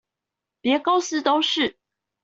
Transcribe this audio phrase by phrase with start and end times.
[0.61, 1.77] 連公司都是？